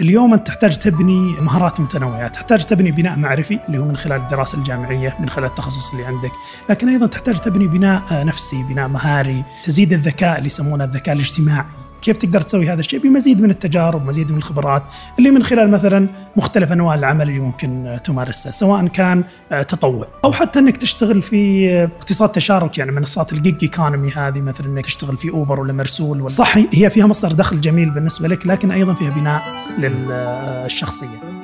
[0.00, 4.58] اليوم أنت تحتاج تبني مهارات متنوعة، تحتاج تبني بناء معرفي اللي هو من خلال الدراسة
[4.58, 6.32] الجامعية، من خلال التخصص اللي عندك،
[6.70, 11.64] لكن أيضا تحتاج تبني بناء نفسي، بناء مهاري، تزيد الذكاء اللي يسمونه الذكاء الاجتماعي،
[12.04, 14.82] كيف تقدر تسوي هذا الشيء؟ بمزيد من التجارب مزيد من الخبرات
[15.18, 20.32] اللي من خلال مثلا مختلف أنواع العمل اللي ممكن تمارسها سواء كان آه، تطوع أو
[20.32, 24.84] حتى إنك تشتغل في آه، اقتصاد تشارك يعني منصات ال gig economy هذه مثلا إنك
[24.84, 28.70] تشتغل في اوبر ولا مرسول ولا صح هي فيها مصدر دخل جميل بالنسبة لك لكن
[28.70, 29.42] أيضا فيها بناء
[29.78, 31.43] للشخصيه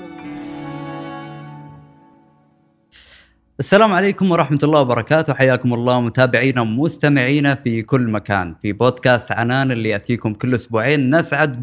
[3.60, 5.34] السلام عليكم ورحمة الله وبركاته.
[5.34, 8.55] حياكم الله متابعينا ومستمعينا في كل مكان.
[8.62, 11.62] في بودكاست عنان اللي يأتيكم كل أسبوعين نسعد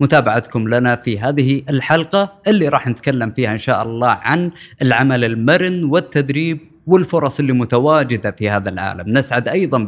[0.00, 4.50] بمتابعتكم لنا في هذه الحلقة اللي راح نتكلم فيها إن شاء الله عن
[4.82, 9.18] العمل المرن والتدريب والفرص اللي متواجدة في هذا العالم.
[9.18, 9.78] نسعد أيضا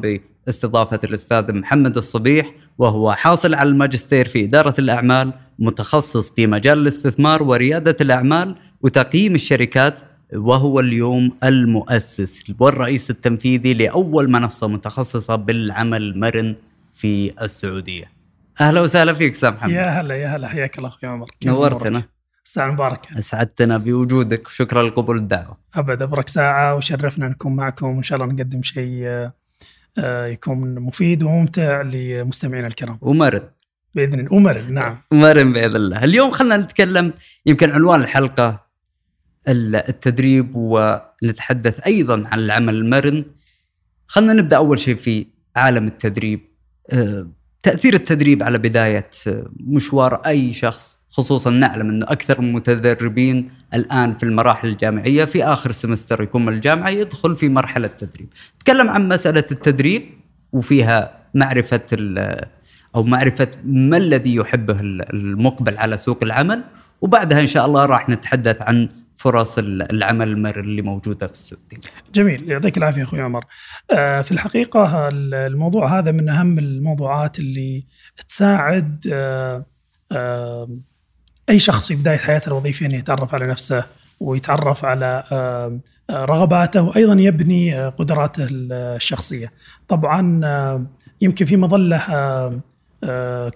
[0.46, 7.42] باستضافة الأستاذ محمد الصبيح وهو حاصل على الماجستير في إدارة الأعمال متخصص في مجال الاستثمار
[7.42, 10.00] وريادة الأعمال وتقييم الشركات
[10.34, 16.54] وهو اليوم المؤسس والرئيس التنفيذي لأول منصة متخصصة بالعمل المرن
[16.92, 18.04] في السعودية.
[18.60, 19.72] أهلا وسهلا فيك أستاذ محمد.
[19.72, 21.30] يا هلا يا هلا حياك الله أخوي عمر.
[21.46, 22.02] نورتنا.
[22.44, 25.56] ساعة مباركة أسعدتنا بوجودك وشكرا لقبول الدعوة.
[25.74, 29.30] أبد أبرك ساعة وشرفنا نكون معكم وإن شاء الله نقدم شيء
[29.98, 32.98] آه، يكون مفيد وممتع لمستمعينا الكرام.
[33.00, 33.40] ومرن.
[33.94, 34.96] بإذن الله ومرن نعم.
[35.12, 36.04] مرن بإذن الله.
[36.04, 37.12] اليوم خلينا نتكلم
[37.46, 38.65] يمكن عنوان الحلقة
[39.48, 43.24] التدريب ونتحدث أيضا عن العمل المرن.
[44.06, 46.40] خلينا نبدأ أول شيء في عالم التدريب.
[46.90, 47.26] آه،
[47.62, 54.22] تأثير التدريب على بداية آه، مشوار أي شخص خصوصا نعلم إنه أكثر المتدربين الآن في
[54.22, 58.28] المراحل الجامعية في آخر سمستر يكون من الجامعة يدخل في مرحلة تدريب.
[58.60, 60.02] تكلم عن مسألة التدريب
[60.52, 61.80] وفيها معرفة
[62.94, 66.64] أو معرفة ما الذي يحبه المقبل على سوق العمل.
[67.00, 71.76] وبعدها إن شاء الله راح نتحدث عن فرص العمل المرن اللي موجودة في السعوديه.
[72.14, 73.44] جميل يعطيك العافية أخوي عمر.
[73.90, 77.84] آه، في الحقيقة الموضوع هذا من أهم الموضوعات اللي
[78.28, 79.66] تساعد آه،
[80.12, 80.68] آه،
[81.48, 83.84] أي شخص في بدايه حياته الوظيفية انه يتعرف على نفسه
[84.20, 85.24] ويتعرف على
[86.10, 89.52] رغباته وأيضا يبني قدراته الشخصية.
[89.88, 90.40] طبعا
[91.20, 91.98] يمكن في مظلة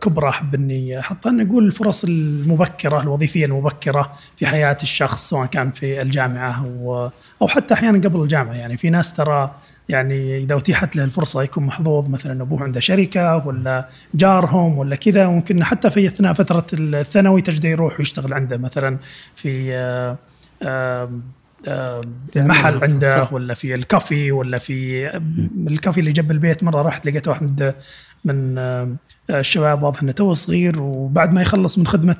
[0.00, 6.02] كبرى أحب إني احطها نقول الفرص المبكرة الوظيفية المبكرة في حياة الشخص سواء كان في
[6.02, 7.10] الجامعة أو
[7.42, 8.54] أو حتى أحيانا قبل الجامعة.
[8.54, 9.54] يعني في ناس ترى
[9.88, 15.26] يعني إذا أتيحت له الفرصة يكون محظوظ مثلا أبوه عنده شركة ولا جارهم ولا كذا.
[15.26, 18.98] ممكن حتى في أثناء فترة الثانوي تجده يروح ويشتغل عنده مثلا
[19.34, 20.18] في آه،
[21.66, 22.00] آه،
[22.36, 25.06] محل عنده ولا في الكافي ولا في
[25.66, 26.64] الكافي اللي جنب البيت.
[26.64, 27.74] مرة رحت لقيت واحد
[28.24, 28.96] من آه،
[29.30, 32.16] الشباب واضح إنه تو صغير وبعد ما يخلص من خدمة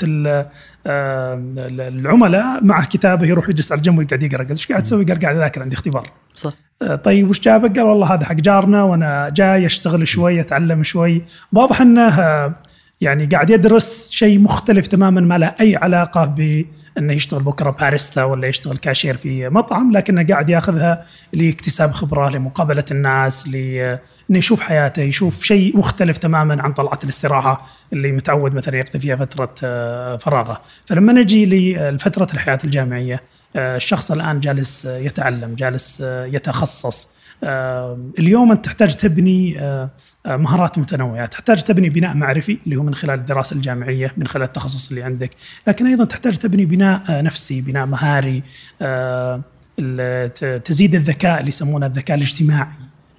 [0.86, 5.20] آه، العملاء معه كتابة يروح يجلس على جنبه ويقعد يقرأ قال إيش قاعد تسوي؟ قال
[5.20, 6.52] قاعد أذاكر عندي اختبار صح
[6.82, 11.24] آه، طيب وش جابك؟ قال والله هذا حق جارنا وأنا جاي أشتغل شوي أتعلم شوي
[11.52, 12.16] واضح إنه
[13.00, 16.64] يعني قاعد يدرس شيء مختلف تماما ما له أي علاقة ب
[16.98, 22.84] إنه يشتغل بكرة باريستا ولا يشتغل كاشير في مطعم لكنه قاعد ياخذها لاكتساب خبرة لمقابلة
[22.90, 23.46] الناس
[24.30, 29.16] إنه يشوف حياته يشوف شيء مختلف تماما عن طلعه الاستراحة اللي متعود مثلا يقضي فيها
[29.16, 30.60] فترة آه، فراغه.
[30.86, 31.46] فلما نجي
[31.90, 33.22] لفترة الحياة الجامعية
[33.56, 37.08] آه، الشخص الآن جالس يتعلم جالس آه، يتخصص
[38.18, 39.56] اليوم أنت تحتاج تبني
[40.26, 44.88] مهارات متنوعة، تحتاج تبني بناء معرفي اللي هو من خلال الدراسة الجامعية، من خلال التخصص
[44.88, 45.30] اللي عندك،
[45.66, 48.42] لكن أيضا تحتاج تبني بناء نفسي، بناء مهاري،
[50.64, 52.68] تزيد الذكاء اللي يسمونه الذكاء الاجتماعي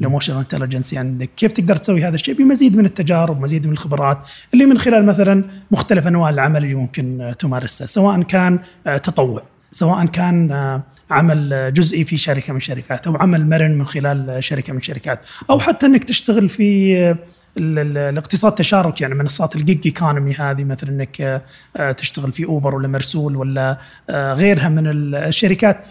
[0.02, 4.18] ال emotional intelligence يعني كيف تقدر تسوي هذا الشيء؟ بمزيد من التجارب مزيد من الخبرات
[4.54, 10.06] اللي من خلال مثلا مختلف أنواع العمل اللي ممكن تمارسه سواء كان آه، تطوع سواء
[10.06, 14.80] كان آه، عمل جزئي في شركة من الشركات أو عمل مرن من خلال شركة من
[14.80, 17.18] الشركات أو حتى إنك تشتغل في آه،
[17.58, 21.44] الاقتصاد تشارك يعني منصات ال gig economy هذه مثلا إنك
[21.98, 23.78] تشتغل في اوبر ولا مرسول ولا
[24.10, 25.86] غيرها من الشركات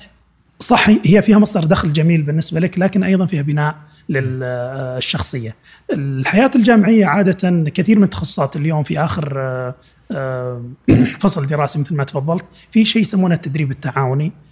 [0.60, 3.76] صح هي فيها مصدر دخل جميل بالنسبة لك لكن أيضا فيها بناء
[4.08, 5.54] للشخصيه.
[5.92, 9.38] الحياة الجامعية عادة كثير من التخصصات اليوم في آخر
[10.12, 10.62] آه،
[11.20, 14.49] فصل دراسي مثل ما تفضلت في شيء يسمونه التدريب التعاوني آه،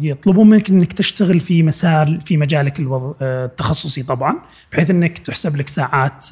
[0.00, 4.34] يطلبون منك إنك تشتغل في مسار في مجالك آه، التخصصي طبعا
[4.72, 6.26] بحيث إنك تحسب لك ساعات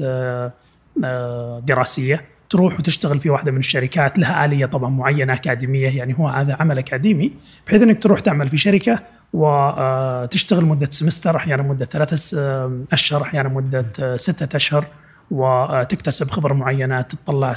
[1.67, 6.57] دراسية تروح وتشتغل في واحدة من الشركات لها آلية طبعا معينة أكاديمية يعني هو هذا
[6.61, 7.33] عمل أكاديمي
[7.67, 9.01] بحيث إنك تروح تعمل في شركة
[9.33, 12.41] وتشتغل مدة سمستر أحيانا مدة ثلاثة
[12.93, 14.87] أشهر أحيانا مدة ستة أشهر.
[15.31, 17.55] وتكتسب خبره معينه تطلع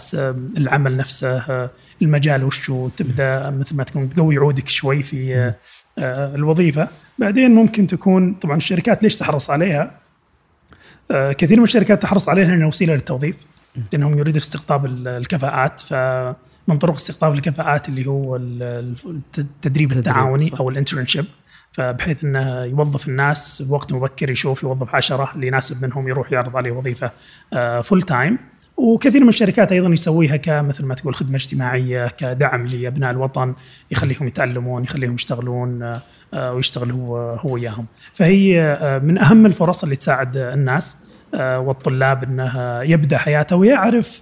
[0.58, 1.70] العمل نفسه
[2.02, 5.54] المجال وشو تبدأ مثل ما تكون تقوي عودك شوي في
[6.00, 6.88] آه، الوظيفة.
[7.20, 9.92] بعدين ممكن تكون طبعا الشركات ليش تحرص عليها؟
[11.12, 13.36] آه، كثير من الشركات تحرص عليها انها وسيلة للتوظيف
[13.92, 15.80] لأنهم يريدوا استقطاب ال- الكفاءات.
[15.80, 18.64] فمن طرق استقطاب الكفاءات اللي هو ال-
[19.06, 20.52] ال- التدريب التعاوني.
[20.60, 21.26] أو الانترنشيب
[21.72, 26.72] فبحيث إنه يوظف الناس بوقت مبكر يشوف يوظف عشرة اللي يناسب منهم يروح يعرض عليه
[26.72, 27.12] وظيفة
[27.82, 28.38] full time
[28.78, 33.54] وكثير من الشركات أيضا يسويها كمثل ما تقول خدمة اجتماعية كدعم لأبناء الوطن
[33.92, 36.02] يخليهم يتعلمون يخليهم يشتغلون آه،
[36.34, 37.86] آه، ويشتغل هو هو وياهم.
[38.14, 40.98] فهي آه، من أهم الفرص اللي تساعد الناس
[41.36, 44.22] آه، والطلاب انه يبدأ حياته ويعرف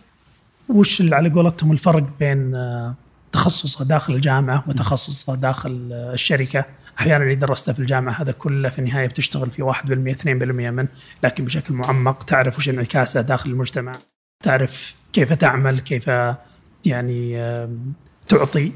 [0.69, 2.95] وش على قولتهم الفرق بين آه،
[3.31, 6.65] تخصصه داخل الجامعة وتخصصه داخل آه، الشركة.
[6.99, 9.75] أحيانا اللي درسته في الجامعة هذا كله في النهاية بتشتغل في 1%
[10.21, 10.87] 2% منه
[11.23, 13.91] لكن بشكل معمق تعرف وش انعكاسه داخل المجتمع
[14.43, 16.07] تعرف كيف تعمل كيف
[16.85, 17.37] يعني
[18.27, 18.71] تعطي.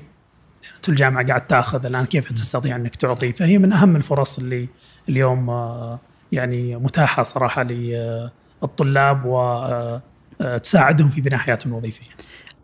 [0.82, 3.32] في الجامعة قاعد تأخذ الآن كيف تستطيع إنك تعطي.
[3.34, 4.68] فهي من أهم الفرص اللي
[5.10, 6.00] اليوم آه،
[6.32, 9.22] يعني متاحة صراحة للطلاب
[10.40, 12.06] وتساعدهم في بناء حياتهم الوظيفية.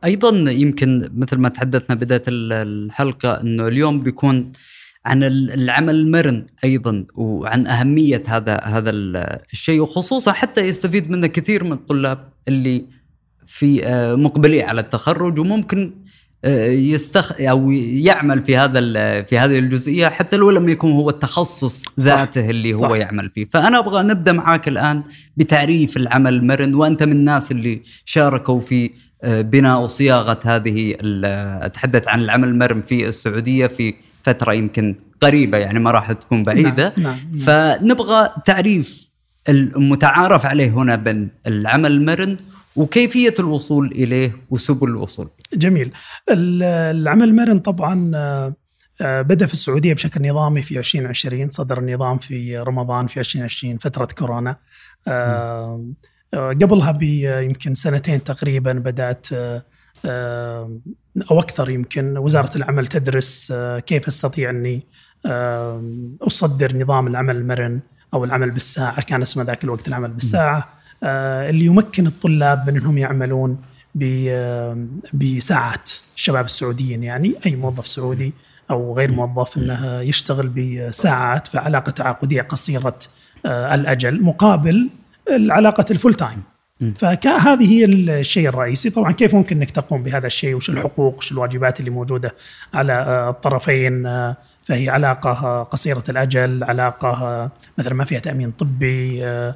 [0.06, 4.52] أيضا يمكن مثل ما تحدثنا بداية ال- الحلقة إنه اليوم بيكون
[5.10, 11.28] عن ال- العمل المرن أيضا وعن أهمية هذا هذا ال- الشيء وخصوصا حتى يستفيد منه
[11.28, 12.86] كثير من الطلاب اللي
[13.48, 15.94] في آه، مقبلين على التخرج وممكن
[16.46, 21.86] يستخ أو يعمل في هذا ال- في هذه الجزئية حتى لو لم يكن هو التخصص
[22.00, 22.92] ذاته اللي هو صح.
[22.96, 25.04] يعمل فيه فأنا أبغى نبدأ معاك الآن
[25.38, 28.92] بتعريف العمل المرن وأنت من الناس اللي شاركوا في
[29.24, 30.96] آه، بناء وصياغة هذه
[31.66, 33.94] أتحدث عن العمل المرن في السعودية في
[34.24, 37.16] فترة يمكن قريبة يعني ما راح تكون بعيدة نعم.
[37.34, 37.38] نعم.
[37.46, 39.10] فنبغى تعريف
[39.50, 42.38] المتعارف عليه هنا بين العمل المرن
[42.76, 45.30] وكيفية الوصول إليه وسبل الوصول.
[45.54, 45.92] جميل.
[46.32, 46.64] ال-
[46.98, 48.54] العمل المرن طبعا آه،
[49.02, 54.08] آه، بدأ في السعودية بشكل نظامي في 2020 صدر النظام في رمضان في 2020 فترة
[54.18, 54.56] كورونا.
[55.08, 55.86] آه،
[56.34, 59.28] قبلها بيمكن سنتين تقريبا بدأت
[60.06, 60.80] آه،
[61.32, 63.54] أو أكثر يمكن وزارة العمل تدرس
[63.86, 64.88] كيف أستطيع أني
[65.26, 65.84] آه،
[66.22, 67.80] أصدر نظام العمل المرن
[68.14, 70.58] أو العمل بالساعة كان اسمه ذاك الوقت العمل بالساعة.
[70.58, 73.58] آه، اللي يمكن الطلاب من انهم يعملون
[73.96, 78.34] ب- بساعات الشباب السعوديين يعني أي موظف سعودي
[78.72, 83.00] أو غير موظف إنه يشتغل بساعات في علاقة تعاقدية قصيرة
[83.46, 84.90] آه، الأجل مقابل
[85.30, 86.44] علاقه الفول تايم.
[86.98, 88.90] فهذه هي الشيء الرئيسي.
[88.90, 92.36] طبعا كيف ممكن إنك تقوم بهذا الشيء؟ وش الحقوق؟ وش الواجبات اللي موجودة
[92.74, 98.52] على آه، الطرفين؟ آه، فهي علاقة آه، قصيرة الأجل علاقة آه، مثلا ما فيها تأمين
[98.52, 99.56] طبي آه،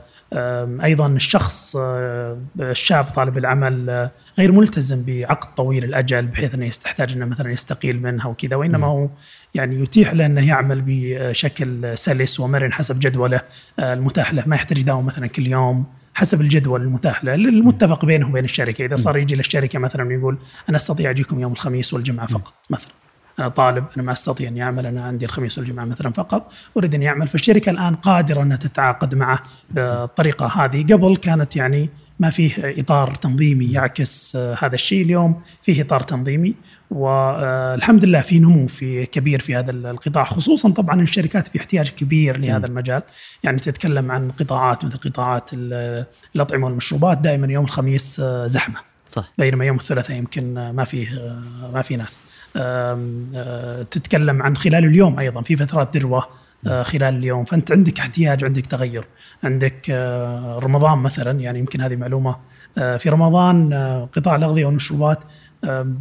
[0.84, 7.12] أيضا الشخص آه، الشاب طالب العمل آه، غير ملتزم بعقد طويل الأجل بحيث أنه يحتاج
[7.12, 9.10] أنه مثلا يستقيل منها وكذا وإنما هو
[9.54, 13.42] يعني يتيح له أنه يعمل بشكل سلس ومرن حسب جدوله
[13.80, 18.30] آه، المتاح له ما يحتاج يداوم مثلا كل يوم حسب الجدول المتاح له المتفق بينه
[18.30, 18.86] وبين الشركة.
[18.86, 20.38] إذا صار يجي للشركة مثلا ويقول
[20.70, 23.03] أنا أستطيع أجيكم يوم الخميس والجمعة فقط مثلا.
[23.40, 27.10] أنا طالب أنا ما أستطيع اني اعمل أنا عندي الخميس والجمعة مثلا فقط أريد اني
[27.10, 29.40] اعمل فالشركة الآن قادرة أنها تتعاقد معه
[29.72, 30.84] بالطريقة هذه.
[30.94, 31.90] قبل كانت يعني
[32.20, 35.02] ما فيه إطار تنظيمي يعكس آه، هذا الشيء.
[35.06, 36.56] اليوم فيه إطار تنظيمي
[36.92, 40.24] والحمد لله في نمو في كبير في هذا القطاع.
[40.24, 43.02] خصوصا طبعا الشركات في احتياج كبير لهذا المجال.
[43.44, 46.06] يعني تتكلم عن قطاعات مثل قطاعات ال-
[46.36, 47.18] الأطعمة والمشروبات.
[47.18, 48.93] دائما يوم الخميس آه، زحمة.
[49.14, 49.32] صح.
[49.38, 51.40] بينما يوم الثلاثاء يمكن ما فيه
[51.74, 52.22] ما في ناس.
[52.56, 55.42] آه، تتكلم عن خلال اليوم أيضا.
[55.42, 56.28] في فترات ذروه
[56.68, 57.46] آه، خلال اليوم.
[57.46, 59.06] فأنت عندك احتياج عندك تغير.
[59.44, 61.40] عندك آه، رمضان مثلا.
[61.40, 62.36] يعني يمكن هذه معلومة
[62.76, 63.74] في رمضان
[64.16, 65.20] قطاع الأغذية والمشروبات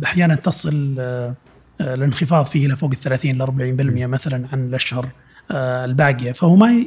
[0.05, 0.97] أحيانا تصل
[1.81, 5.09] الانخفاض فيه إلى فوق ال 30 ل 40% مثلا عن الأشهر.
[5.51, 6.33] الباقية.
[6.33, 6.87] فهو ما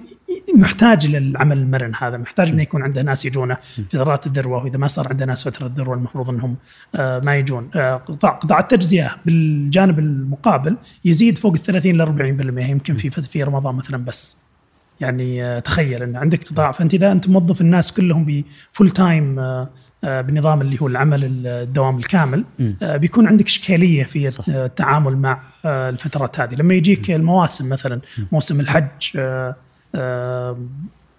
[0.56, 4.88] محتاج للعمل المرن هذا محتاج إنه يكون عنده ناس يجونه في فترات الذروة وإذا ما
[4.88, 6.56] صار عنده ناس فترة الذروة المفروض إنهم
[6.96, 7.70] آه، ما يجون.
[7.76, 13.44] آه، قطاع قطاع التجزئه بالجانب المقابل يزيد فوق ال 30 ل 40% يمكن في في
[13.44, 14.45] رمضان مثلا بس.
[15.02, 19.36] يعني آه، تخيل إن عندك قطاع فأنت إذا أنت موظف الناس كلهم بفول تايم
[20.04, 22.44] بنظام اللي هو العمل الدوام الكامل.
[22.82, 24.32] آه، بيكون عندك إشكالية في.
[24.48, 26.56] التعامل مع آه، الفترات هذه.
[26.56, 28.88] لما يجيك المواسم مثلا موسم الحج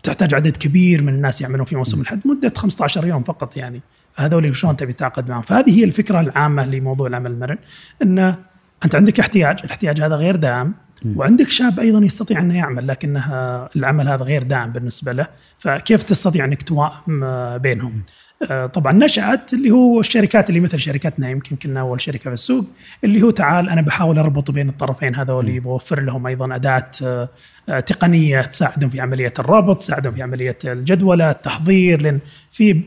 [0.03, 3.81] تحتاج عدد كبير من الناس يعملون في موسم الحج مدة 15 يوم فقط يعني.
[4.13, 7.59] فهذول شلون تبي تتعاقد معهم؟ فهذه هي الفكرة العامة لموضوع العمل المرن
[8.03, 8.37] انه
[8.85, 9.61] أنت عندك احتياج.
[9.65, 10.75] الاحتياج هذا غير دائم.
[11.17, 15.27] وعندك شاب أيضا يستطيع أنه يعمل لكنها العمل هذا غير دائم بالنسبة له.
[15.59, 17.25] فكيف تستطيع أنك توائم
[17.59, 18.03] بينهم؟
[18.51, 22.65] آه، طبعا نشأت اللي هو الشركات اللي مثل شركتنا يمكن كنا أول شركة في السوق
[23.05, 28.41] اللي هو تعال أنا بحاول أربط بين الطرفين هذول بوفر لهم أيضا أداة آه، تقنية
[28.41, 32.19] تساعدهم في عملية الربط تساعدهم في عملية الجدولة التحضير لأن
[32.51, 32.83] في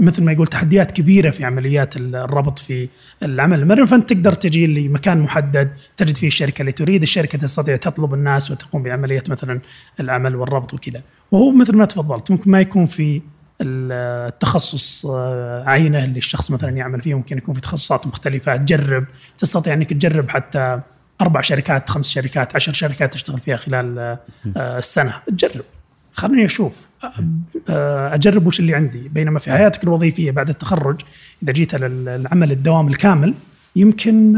[0.00, 2.88] مثل ما يقول تحديات كبيرة في عمليات الربط في
[3.22, 8.14] العمل المرن فأنت تقدر تجي لمكان محدد تجد فيه الشركة اللي تريد الشركة تستطيع تطلب
[8.14, 9.60] الناس وتقوم بعملية مثلا
[10.00, 11.02] العمل والربط وكذا.
[11.32, 13.22] وهو مثل ما تفضلت ممكن ما يكون في
[13.60, 18.56] التخصص آه، عينه اللي الشخص مثلا يعمل فيه ممكن يكون في تخصصات مختلفة.
[18.56, 19.04] تجرب
[19.38, 20.80] تستطيع أنك تجرب حتى
[21.20, 23.98] أربع شركات خمس شركات عشر شركات تشتغل فيها خلال
[24.56, 25.14] آه، السنة.
[25.26, 25.64] تجرب.
[26.18, 26.88] خليني أشوف
[27.68, 29.08] أجرب وش اللي عندي.
[29.08, 31.00] بينما في حياتك الوظيفية بعد التخرج
[31.42, 33.34] إذا جيت للعمل الدوام الكامل
[33.76, 34.34] يمكن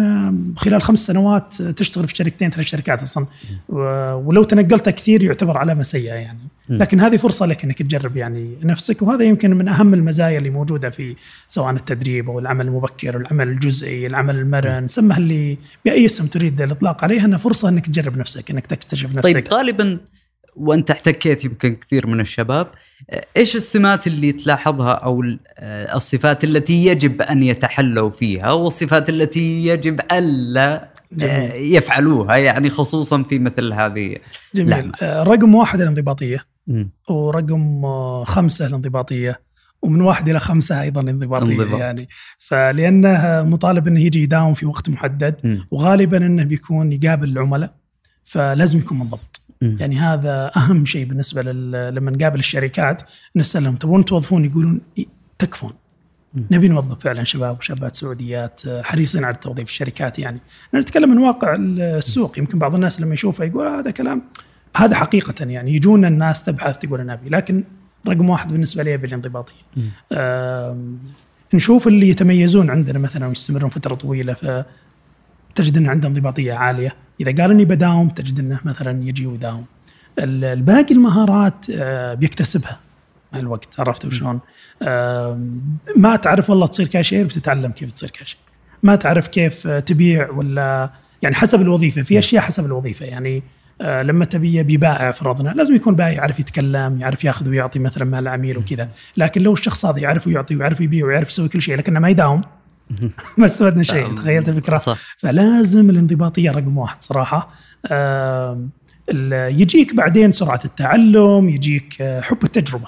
[0.57, 3.27] خلال خمس سنوات تشتغل في شركتين ثلاث شركات أصلا.
[3.69, 6.39] ولو تنقلت كثير يعتبر علامة سيئة يعني.
[6.69, 10.91] لكن هذه فرصة لك إنك تجرب يعني نفسك وهذا يمكن من أهم المزايا اللي موجودة
[10.91, 11.17] في
[11.49, 17.05] سواء التدريب أو العمل المبكر العمل الجزئي العمل المرن سمها اللي بأي اسم تريد الإطلاق
[17.05, 19.35] عليها إنها فرصة إنك تجرب نفسك إنك تكتشف نفسك.
[19.35, 19.99] طيب غالبا
[20.57, 22.67] وانت احتكيت يمكن كثير من الشباب
[23.37, 25.25] إيش السمات اللي تلاحظها أو
[25.95, 31.51] الصفات التي يجب أن يتحلوا فيها والصفات التي يجب ألا جميل.
[31.75, 34.17] يفعلوها يعني خصوصا في مثل هذه
[34.55, 34.93] جميل لحمة.
[35.03, 36.85] آه، رقم واحد الانضباطية م.
[37.09, 37.83] ورقم
[38.25, 39.41] خمسة الانضباطية
[39.83, 41.81] ومن واحد إلى خمسة أيضا انضباطية انضباط.
[41.81, 45.59] يعني فلأنه مطالب إنه يجي يداوم في وقت محدد م.
[45.71, 47.75] وغالبا إنه بيكون يقابل العملاء
[48.25, 49.30] فلازم يكون منضبط
[49.63, 51.43] يعني هذا أهم شيء بالنسبة
[51.91, 53.03] لما نقابل الشركات
[53.37, 54.81] نسألهم تبون توظفون؟ يقولون
[55.39, 55.73] تكفون.
[56.51, 60.41] نبي نوظف فعلا شباب وشابات سعوديات آه، حريصين على توظيف الشركات يعني.
[60.75, 62.39] نتكلم من واقع السوق.
[62.39, 64.23] يمكن بعض الناس لما يشوفه يقول هذا كلام.
[64.77, 65.75] هذا حقيقة يعني.
[65.75, 67.29] يجون الناس تبحث تقول أنا أبي.
[67.29, 67.65] لكن
[68.09, 69.55] رقم واحد بالنسبة لي بالانضباطية
[71.55, 74.65] نشوف اللي يتميزون عندنا مثلا ويستمرون فترة طويلة.
[75.51, 76.95] فتجد أن عنده انضباطية عالية.
[77.21, 79.65] إذا قال إني بداوم تجد أنه مثلا يجي ويداوم.
[80.19, 82.81] الباقي المهارات آه، بيكتسبها
[83.33, 83.81] مع الوقت.
[83.81, 84.41] عرفت شلون؟
[85.97, 88.39] ما تعرف والله تصير كاشير بتتعلم كيف تصير كاشير
[88.83, 90.91] ما تعرف كيف تبيع ولا
[91.23, 92.03] يعني حسب الوظيفة.
[92.03, 93.07] في أشياء حسب الوظيفة.
[93.07, 93.43] يعني
[93.81, 98.05] آه، لما تبي يبي بائع فرضنا لازم يكون بائع يعرف يتكلم يعرف ياخذ ويعطي مثلا
[98.05, 98.89] مع العميل وكذا.
[99.17, 102.41] لكن لو الشخص هذا يعرف يعطي ويعرف يبيع ويعرف يسوي كل شيء لكنه ما يداوم
[103.39, 104.79] ما استفدنا شيء تخيلت الفكرة.
[104.79, 104.99] صح.
[105.19, 107.51] فلازم الانضباطية رقم واحد صراحة.
[109.49, 112.87] يجيك بعدين سرعة التعلم يجيك آه، حب التجربة.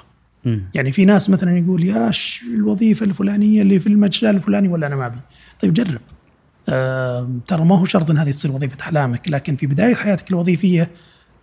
[0.74, 2.10] يعني في ناس مثلا يقول يا
[2.54, 5.18] الوظيفة الفلانية اللي في المجال الفلاني ولا أنا ما أبي.
[5.60, 6.00] طيب جرب.
[7.46, 10.90] ترى ما هو شرط إن هذه تصير وظيفة أحلامك لكن في بداية حياتك الوظيفية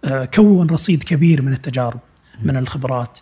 [0.06, 2.00] آه، كون رصيد كبير من التجارب
[2.44, 3.20] من الخبرات.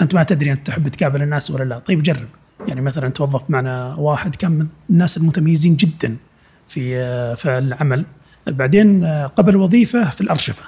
[0.00, 1.78] أنت ما تدري أنت تحب تقابل الناس ولا لا.
[1.78, 2.28] طيب جرب.
[2.68, 6.16] يعني مثلا توظف معنا واحد كان من الناس المتميزين جدا
[6.66, 6.80] في
[7.36, 8.04] في العمل.
[8.46, 9.04] بعدين
[9.36, 10.62] قبل وظيفة في الأرشفة.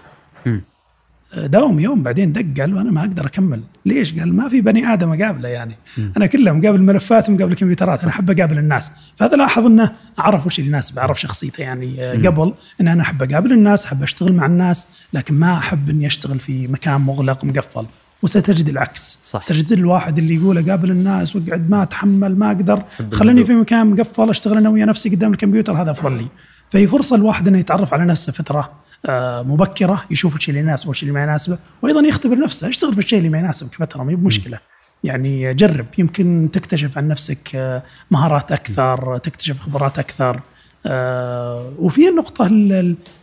[1.36, 3.62] داوم يوم بعدين دق قال أنا ما أقدر أكمل.
[3.86, 5.76] ليش؟ قال ما في بني آدم أقابله يعني.
[5.98, 6.12] م.
[6.16, 8.92] أنا كله مقابل ملفات مقابل كمبيوترات أنا أحب أقابل الناس.
[9.16, 12.26] فهذا لاحظ إنه عرف وش اللي يناسبه عرف شخصيته يعني م.
[12.26, 16.40] قبل إن أنا أحب أقابل الناس أحب أشتغل مع الناس لكن ما أحب إني أشتغل
[16.40, 17.86] في مكان مغلق مقفل.
[18.22, 19.18] وستجد العكس.
[19.24, 19.44] صح.
[19.44, 24.30] تجد الواحد اللي يقول اقابل الناس واقعد ما اتحمل ما أقدر خليني في مكان مقفل
[24.30, 26.28] أشتغل أنا ويا نفسي قدام الكمبيوتر هذا أفضل لي.
[26.70, 28.70] فهي فرصة الواحد إنه يتعرف على نفسه فترة
[29.06, 32.98] آه، مبكرة يشوف الشيء اللي يناسبه والشيء اللي ما يناسبه وأيضا يختبر نفسه اشتغل في
[32.98, 34.58] الشيء اللي ما يناسبك فترة ما بمشكلة.
[35.04, 40.40] يعني جرب يمكن تكتشف عن نفسك آه، مهارات أكثر تكتشف خبرات أكثر.
[40.86, 42.48] آه، وفي النقطة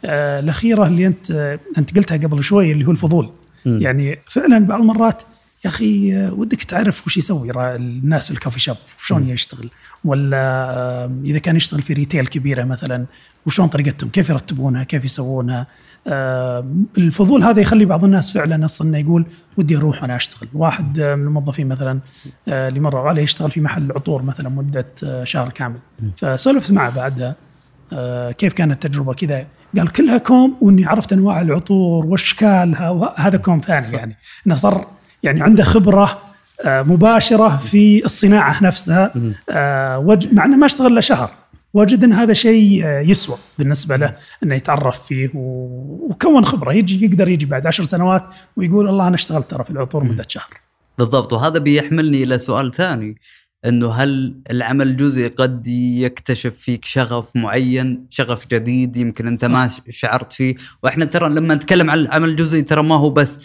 [0.06, 3.32] الأخيرة اللي أنت أنت قلتها قبل شوي اللي هو الفضول.
[3.82, 5.24] يعني فعلا بعض المرات
[5.66, 9.70] يا أخي ودك تعرف وش يسوي الناس في الكافي شوب شلون يشتغل؟
[10.06, 13.06] ولا إذا كان يشتغل في ريتيل كبيرة مثلا
[13.46, 15.68] وشلون طريقتهم؟ كيف يرتبونها؟ كيف يسوونها؟
[16.98, 19.26] الفضول هذا يخلي بعض الناس فعلا أصلا يقول
[19.58, 20.50] ودي أروح وأنا أشتغل.
[20.54, 22.00] واحد من الموظفين مثلا
[22.48, 25.80] آه، اللي مروا عليه يشتغل في محل عطور مثلا مدة آه، شهر كامل.
[26.18, 27.30] فسولفت معه بعدها.
[27.30, 27.36] آه،
[28.38, 33.86] كيف كانت التجربة كذا؟ قال كلها كوم وإني عرفت أنواع العطور واشكالها وهذا كوم ثاني
[33.86, 33.94] صح.
[33.94, 34.18] يعني.
[34.48, 34.88] إنه صار
[35.24, 36.22] يعني عنده خبرة
[36.66, 39.14] آه، مباشرة في الصناعة نفسها
[39.50, 41.32] آه، مع إنه ما اشتغل له شهر.
[41.74, 46.74] وجد إن هذا شيء يسوى بالنسبة له إنه يتعرف فيه وكون خبرة.
[46.74, 48.24] يجي يقدر يجي بعد عشر سنوات
[48.58, 50.50] ويقول الله أنا اشتغلت ترى في العطور مدة شهر.
[50.98, 51.34] بالضبط.
[51.34, 53.18] وهذا بيحملني إلى سؤال ثاني.
[53.66, 59.52] إنه هل العمل الجزئي قد يكتشف فيك شغف معين شغف جديد يمكن أنت صح.
[59.52, 63.40] ما شعرت فيه وإحنا ترى لما نتكلم عن العمل الجزئي ترى ما هو بس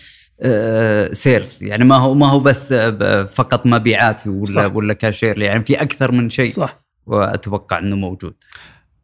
[1.13, 4.75] sales يعني ما هو ما هو بس آه، فقط مبيعات ولا صح.
[4.75, 8.35] ولا كاشير يعني في أكثر من شيء صح وأتوقع إنه موجود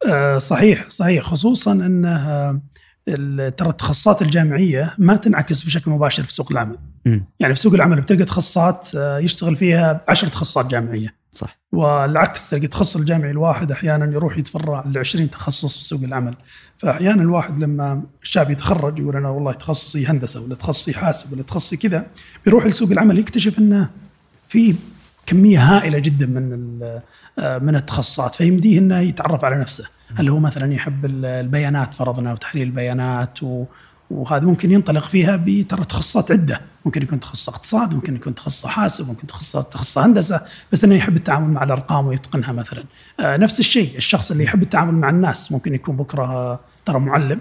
[0.07, 2.61] آه، صحيح صحيح خصوصا إنه آه،
[3.57, 6.77] ترى التخصصات الجامعية ما تنعكس بشكل مباشر في سوق العمل.
[7.05, 7.25] مم.
[7.39, 11.19] يعني في سوق العمل بتلقى تخصصات آه، يشتغل فيها عشر تخصصات جامعية.
[11.31, 11.59] صح.
[11.71, 16.35] والعكس تلقى التخصص الجامعي الواحد أحيانا يروح يتفرع ل 20 تخصص في سوق العمل.
[16.77, 21.77] فأحيانا الواحد لما الشاب يتخرج يقول أنا والله تخصصي هندسة ولا تخصصي حاسب ولا تخصصي
[21.77, 22.05] كذا
[22.45, 23.89] بيروح لسوق العمل يكتشف إنه
[24.49, 24.75] في
[25.25, 26.79] كمية هائلة جدا من
[27.39, 28.35] آه، من التخصصات.
[28.35, 29.98] فيمديه إنه يتعرف على نفسه.
[30.15, 33.65] هل هو مثلا يحب ال- البيانات فرضنا وتحليل البيانات و
[34.09, 39.07] وهذا ممكن ينطلق فيها بترى تخصصات عدة، ممكن يكون تخصص اقتصاد، ممكن يكون تخصص حاسب،
[39.07, 42.83] ممكن تخصص تخصص هندسة، بس إنه يحب التعامل مع الأرقام ويتقنها مثلا.
[43.19, 47.39] آه نفس الشيء الشخص اللي يحب التعامل مع الناس ممكن يكون بكرة ترى معلم،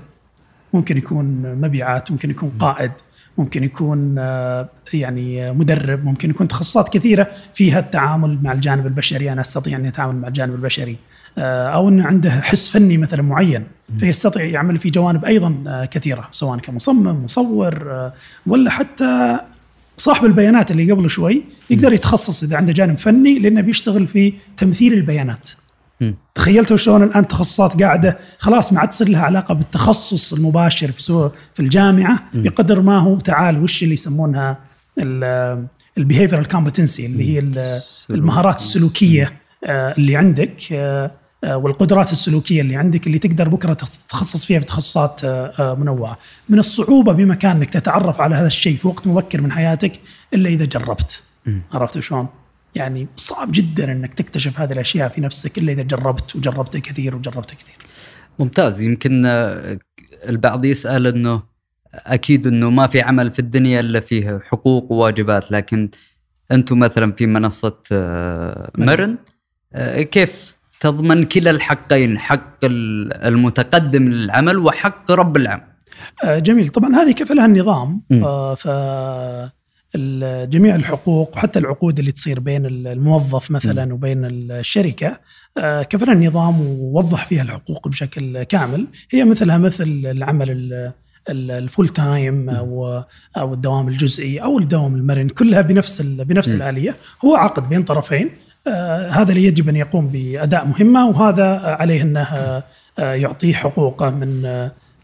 [0.72, 2.92] ممكن يكون مبيعات، ممكن يكون قائد،
[3.38, 9.40] ممكن يكون آه، يعني مدرب، ممكن يكون تخصصات كثيرة فيها التعامل مع الجانب البشري، أنا
[9.40, 10.96] أستطيع أن أتعامل مع الجانب البشري.
[11.38, 13.64] آه، أو انه عنده حس فني مثلا معين
[13.98, 18.12] فيستطيع يعمل في جوانب أيضا آه، كثيرة سواء كمصمم مصور آه،
[18.46, 19.38] ولا حتى
[19.96, 24.92] صاحب البيانات اللي قبل شوي يقدر يتخصص إذا عنده جانب فني لأنه بيشتغل في تمثيل
[24.92, 25.48] البيانات.
[26.34, 31.60] تخيلتوا شلون الآن تخصصات قاعدة خلاص ما عاد تصير لها علاقة بالتخصص المباشر في في
[31.60, 34.56] الجامعة بقدر ما هو تعال وش اللي يسمونها
[35.98, 39.32] ال behavioral competency اللي هي ال- المهارات السلوكية
[39.66, 41.10] آه، اللي عندك آه،
[41.44, 45.20] آه، والقدرات السلوكية اللي عندك اللي تقدر بكرة تتخصص فيها في تخصصات
[45.60, 46.18] منوعة.
[46.48, 49.92] من الصعوبة بمكان انك تتعرف على هذا الشيء في وقت مبكر من حياتك
[50.34, 51.22] إلا إذا جربت.
[51.72, 52.26] عرفت شلون؟
[52.74, 57.50] يعني صعب جدا إنك تكتشف هذه الأشياء في نفسك إلا إذا جربت وجربت كثير وجربت
[57.50, 57.76] كثير.
[58.38, 58.82] ممتاز.
[58.82, 59.22] يمكن
[60.28, 61.42] البعض يسأل إنه
[61.94, 65.90] أكيد إنه ما في عمل في الدنيا إلا فيه حقوق وواجبات لكن
[66.52, 69.16] أنتم مثلا في منصة آه، مرن
[69.72, 75.62] آه، كيف تضمن كلا الحقين حق ال- المتقدم للعمل وحق رب العمل؟
[76.24, 76.68] آه، جميل.
[76.68, 78.02] طبعا هذه كفلها النظام.
[78.56, 78.68] ف
[80.44, 85.20] جميع الحقوق وحتى العقود اللي تصير بين الموظف مثلا وبين الشركة
[85.58, 88.86] آه، كفلها النظام ووضح فيها الحقوق بشكل كامل.
[89.10, 90.92] هي مثلها مثل العمل ال-
[91.28, 93.02] ال- الفول تايم أو
[93.36, 96.56] أو الدوام الجزئي أو الدوام المرن كلها بنفس بنفس م.
[96.56, 96.96] الآلية.
[97.24, 98.30] هو عقد بين طرفين
[98.66, 102.62] آه، هذا اللي يجب أن يقوم بأداء مهمة وهذا عليه أنه آه،
[103.14, 104.22] يعطيه حقوقه من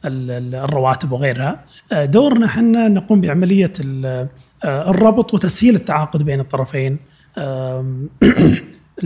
[0.05, 1.65] ال- ال- الرواتب وغيرها.
[1.93, 3.73] دورنا إحنا نقوم بعملية
[4.65, 6.99] الربط وتسهيل التعاقد بين الطرفين.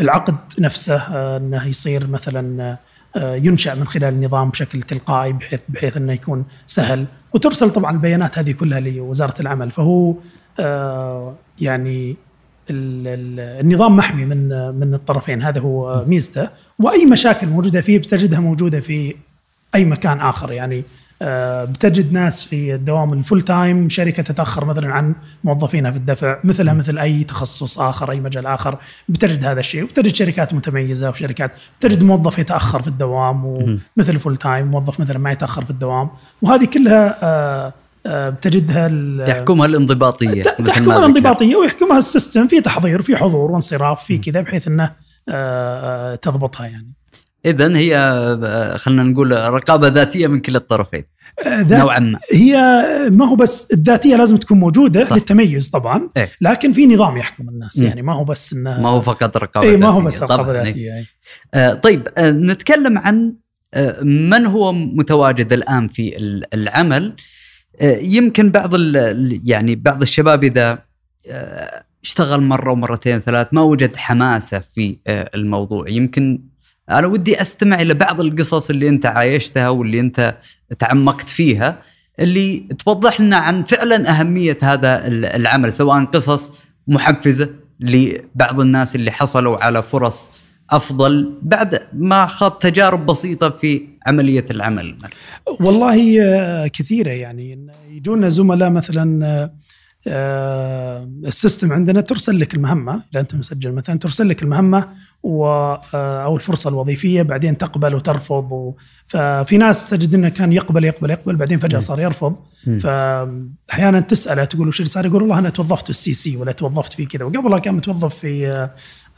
[0.00, 2.76] العقد نفسه آه، إنه يصير مثلا
[3.16, 7.06] آه، ينشأ من خلال النظام بشكل تلقائي بحيث بحيث إنه يكون سهل.
[7.34, 9.70] وترسل طبعا البيانات هذه كلها لوزارة العمل.
[9.70, 10.14] فهو
[10.60, 12.16] آه، يعني
[12.70, 15.42] ال- ال- النظام محمي من من الطرفين.
[15.42, 16.48] هذا هو ميزته.
[16.78, 19.14] وأي مشاكل موجودة فيه بتجدها موجودة في
[19.74, 20.52] أي مكان آخر.
[20.52, 20.84] يعني آه،
[21.64, 26.74] بتجد ناس في الدوام ال full time شركة تتأخر مثلا عن موظفينها في الدفع مثلها
[26.74, 32.02] مثل أي تخصص آخر أي مجال آخر بتجد هذا الشيء وبتجد شركات متميزة وشركات بتجد
[32.02, 36.10] موظف يتأخر في الدوام ومثل full time موظف مثلا ما يتأخر في الدوام
[36.42, 37.72] وهذه كلها آه،
[38.06, 38.88] آه، بتجدها
[39.26, 40.98] تحكمها الانضباطية تحكمها.
[40.98, 44.92] الانضباطية ويحكمها السيستم في تحضير في حضور وانصراف في كذا بحيث إنه
[45.28, 46.92] آه، آه، تضبطها يعني.
[47.46, 51.04] اذا هي آه، خلينا نقول رقابة ذاتية من كلا الطرفين
[51.46, 52.56] آه، نوعا ما هي
[53.10, 55.12] ما هو بس الذاتية لازم تكون موجودة صح.
[55.12, 56.30] للتميز طبعا إيه.
[56.40, 57.86] لكن في نظام يحكم الناس مم.
[57.86, 60.00] يعني ما هو بس إنه ما هو فقط رقابة اي ما هو.
[60.00, 60.62] بس رقابة إيه.
[60.64, 61.04] ذاتية إيه.
[61.54, 63.34] آه، طيب آه، نتكلم عن
[63.74, 67.14] آه، من هو متواجد الآن في ال- العمل
[67.80, 68.74] آه، يمكن بعض
[69.44, 70.78] يعني بعض الشباب إذا
[71.30, 76.42] آه، اشتغل مرة ومرتين ثلاث ما وجد حماسة في آه، الموضوع يمكن
[76.98, 80.34] أنا ودي أستمع إلى بعض القصص اللي أنت عايشتها واللي أنت
[80.78, 81.78] تعمقت فيها
[82.20, 86.52] اللي توضح لنا عن فعلا أهمية هذا ال- العمل سواء قصص
[86.88, 87.48] محفزة
[87.80, 90.30] لبعض الناس اللي حصلوا على فرص
[90.70, 94.96] أفضل بعد ما خاض تجارب بسيطة في عملية العمل.
[95.60, 97.66] والله آه، كثيرة يعني.
[97.90, 99.52] يجونا زملاء مثلا آه،
[100.06, 104.88] السيستم عندنا ترسل لك المهمة إذا أنت مسجل مثلا ترسل لك المهمة
[105.22, 108.74] و آه، أو الفرصة الوظيفية بعدين تقبل وترفض و
[109.06, 112.36] ففي ناس تجد إنه كان يقبل يقبل يقبل بعدين فجأة صار يرفض.
[112.80, 116.92] فاحيانا تسأله تقول وش اللي صار يقول والله أنا توظفت في ال STC ولا توظفت
[116.92, 118.68] في كذا وقبلها كان متوظف في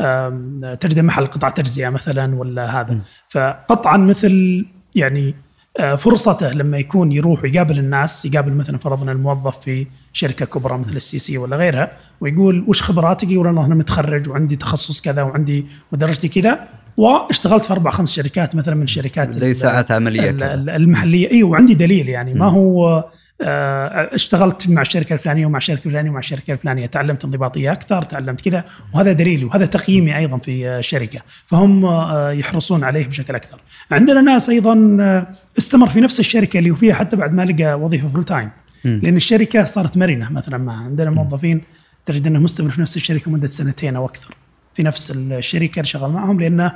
[0.00, 2.98] آه، تجد محل قطع تجزئة مثلا ولا هذا.
[3.28, 5.43] فقطعا مثل يعني آه،
[5.78, 11.18] فرصته لما يكون يروح ويقابل الناس يقابل مثلا فرضنا الموظف في شركة كبرى مثل ال
[11.18, 16.68] STC ولا غيرها ويقول وش خبراتك؟ يقول أنا متخرج وعندي تخصص كذا وعندي ودرجتي كذا
[16.96, 22.08] واشتغلت في أربع خمس شركات مثلا من الشركات زي ساعات عملية المحلية إيوه وعندي دليل
[22.08, 22.46] يعني ما.
[22.46, 23.10] هو آه،
[23.44, 28.64] اشتغلت مع الشركة الفلانية ومع الشركة الفلانية ومع الشركة الفلانية تعلمت انضباطية أكثر تعلمت كذا
[28.94, 33.60] وهذا دليلي وهذا تقييمي أيضا في آه، الشركة فهم آه، يحرصون عليه بشكل أكثر.
[33.90, 35.26] عندنا ناس أيضا آه،
[35.58, 38.50] استمر في نفس الشركة اللي هو فيها حتى بعد ما لقى وظيفة full time.
[38.84, 41.62] لأن الشركة صارت مرنة مثلا ما عندنا موظفين
[42.06, 44.34] تجد انه مستمر في نفس الشركة مدة سنتين أو أكثر
[44.74, 46.72] في نفس الشركة اللي شغال معهم لأنه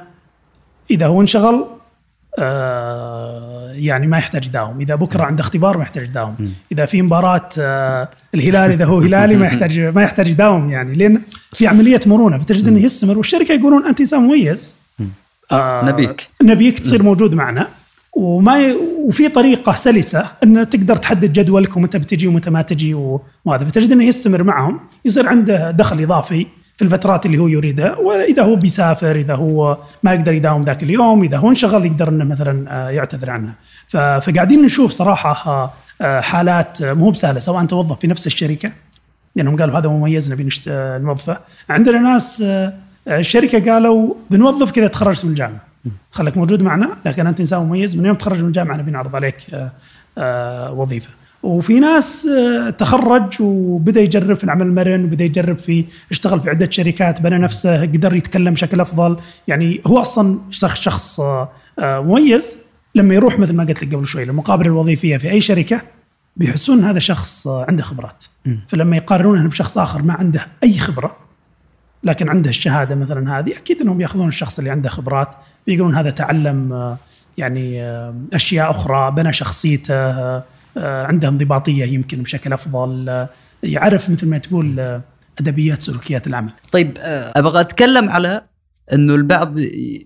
[0.90, 1.77] إذا هو انشغل آه
[3.72, 6.48] يعني ما يحتاج يداوم إذا بكرة عنده اختبار ما يحتاج يداوم مم.
[6.72, 10.94] إذا في مباراة آه الهلال إذا هو هلالي ما يحتاج ما يحتاج يداوم يعني.
[10.94, 11.22] لأن
[11.52, 12.38] في عملية مرونة.
[12.38, 13.18] فتجد إنه يستمر.
[13.18, 14.76] والشركة يقولون أنت إنسان مميز.
[14.98, 15.08] مم.
[15.52, 16.28] آه نبيك.
[16.42, 17.68] نبيك تصير موجود معنا.
[18.16, 18.76] وما ي...
[18.98, 22.94] وفي طريقة سلسة إن تقدر تحدد جدولك ومتى بتجي ومتى ما تجي
[23.44, 23.64] وهذا.
[23.64, 24.80] فتجد إنه يستمر معهم.
[25.04, 26.46] يصير عنده دخل إضافي.
[26.78, 31.22] في الفترات اللي هو يريدها وإذا هو بيسافر إذا هو ما يقدر يداوم ذاك اليوم
[31.22, 33.54] إذا هو انشغل يقدر إنه مثلا آه، يعتذر عنها.
[34.20, 38.72] فقاعدين نشوف صراحة آه، حالات مو بسهلة سواء توظف في نفس الشركة
[39.36, 41.38] لأنهم قالوا هذا مميز نبي آه، نوظفه.
[41.70, 42.44] عندنا ناس
[43.08, 45.60] الشركة قالوا بنوظف كذا تخرجت من الجامعة.
[46.10, 49.36] خليك موجود معنا لكن أنت إنسان مميز من يوم تخرج من الجامعة نبي نعرض عليك
[50.78, 51.10] وظيفة.
[51.42, 56.70] وفي ناس آه، تخرج وبدأ يجرب في العمل المرن وبدأ يجرب في اشتغل في عدة
[56.70, 59.16] شركات بنى نفسه قدر يتكلم بشكل أفضل
[59.48, 61.48] يعني هو أصلا شخص شخص آه،
[61.78, 62.58] آه، مميز
[62.94, 65.82] لما يروح مثل ما قلت لك قبل شوي المقابله الوظيفية في أي شركة
[66.36, 68.24] بيحسون ان هذا شخص عنده خبرات.
[68.68, 71.16] فلما يقارنونه بشخص آخر ما عنده أي خبرة
[72.04, 75.34] لكن عنده الشهادة مثلا هذه أكيد إنهم يأخذون الشخص اللي عنده خبرات
[75.66, 76.96] بيقولون هذا تعلم
[77.38, 77.82] يعني
[78.32, 80.42] أشياء أخرى بنى شخصيته
[80.76, 83.28] عنده انضباطيه يمكن بشكل أفضل آه،
[83.62, 85.02] يعرف مثل ما تقول آه،
[85.40, 88.42] أدبيات سلوكيات العمل طيب آه، أبغى أتكلم على
[88.92, 89.54] إنه البعض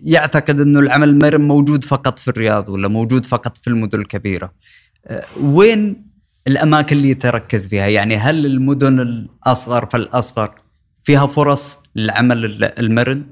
[0.03, 4.53] يعتقد إنه العمل المرن موجود فقط في الرياض ولا موجود فقط في المدن الكبيرة.
[5.07, 6.07] آه، وين
[6.47, 10.55] الأماكن اللي يتركز فيها؟ يعني هل المدن الأصغر فالأصغر
[11.05, 13.25] فيها فرص للعمل ال- المرن آه،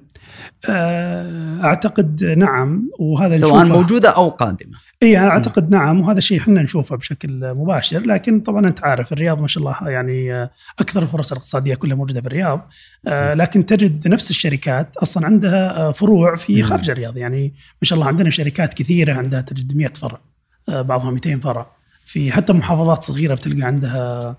[1.65, 4.79] أعتقد نعم وهذا سواء نشوفه موجودة أو قادمة.
[5.03, 9.41] اي أنا أعتقد نعم وهذا شيء إحنا نشوفه بشكل مباشر لكن طبعا أنت عارف الرياض
[9.43, 12.69] ما شاء الله يعني آه، أكثر الفرص الاقتصادية كلها موجودة في الرياض
[13.07, 16.63] آه، لكن تجد نفس الشركات أصلا عندها آه، فروع في.
[16.63, 17.43] خارج الرياض يعني
[17.83, 20.21] ما شاء الله عندنا شركات كثيرة عندها تجد 100 فرع
[20.69, 21.67] آه، بعضها 200 فرع
[22.05, 24.37] في حتى محافظات صغيرة بتلقى عندها آه،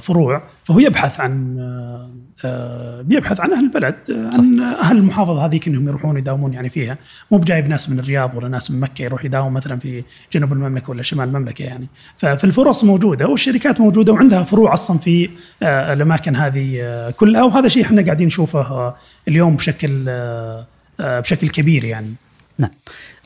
[0.00, 2.10] فروع فهو يبحث عن آه،
[2.44, 6.98] آه، بيبحث عن أهل البلد آه، عن أهل المحافظة هذيك انهم يروحون يداومون يعني فيها.
[7.30, 10.90] مو بجايب ناس من الرياض ولا ناس من مكة يروح يداوم مثلا في جنوب المملكة
[10.90, 11.86] ولا شمال المملكة يعني.
[12.16, 15.30] فالفرص موجودة والشركات موجودة وعندها فروع أصلا في
[15.62, 17.42] آه، الأماكن هذه آه، كلها.
[17.42, 18.96] وهذا شيء إحنا قاعدين نشوفه آه،
[19.28, 20.66] اليوم بشكل آه،
[21.00, 22.14] آه، بشكل كبير يعني.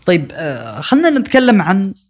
[0.07, 2.08] طيب آه، خلينا نتكلم عن آه،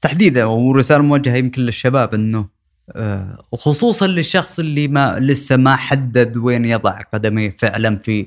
[0.00, 2.56] تحديدا ورسالة موجهة يمكن للشباب إنه
[2.92, 8.26] آه، وخصوصا للشخص اللي ما لسه ما حدد وين يضع قدميه فعلا في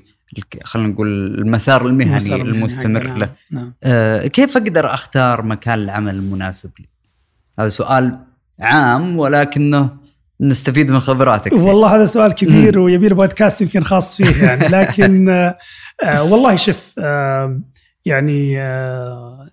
[0.64, 1.08] خلينا نقول
[1.40, 3.20] المسار المهني المسار المستمر حقنا.
[3.20, 6.86] له نعم آه، كيف أقدر أختار مكان العمل المناسب لي؟
[7.60, 8.20] هذا سؤال
[8.60, 9.90] عام ولكنه
[10.42, 11.62] نستفيد من خبراتك فيه.
[11.62, 15.58] والله هذا سؤال كبير ويبي له بودكاست يمكن خاص فيه يعني لكن آه،
[16.04, 17.62] آه، والله شوف آه،
[18.06, 19.50] يعني آه، آه،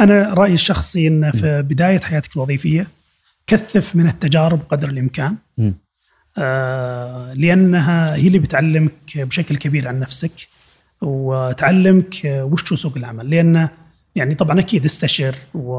[0.00, 2.86] أنا رأيي الشخصي إن في بداية حياتك الوظيفية
[3.46, 5.36] كثف من التجارب قدر الإمكان.
[6.38, 10.32] آه، لأنها هي اللي بتعلمك بشكل كبير عن نفسك
[11.00, 13.30] وتعلمك وش هو سوق العمل.
[13.30, 13.68] لأن
[14.14, 15.74] يعني طبعا أكيد استشر و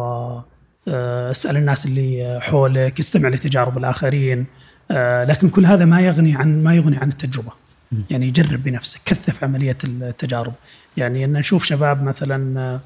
[0.88, 4.46] آه، اسأل الناس اللي حولك استمع لتجارب الآخرين.
[4.91, 7.52] آه، لكن كل هذا ما يغني عن ما يغني عن التجربة.
[8.10, 10.54] يعني جرب بنفسك كثف عملية التجارب.
[10.98, 12.80] يعني أن نشوف شباب مثلا